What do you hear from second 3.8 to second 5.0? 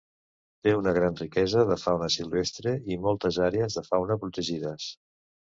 de fauna protegides.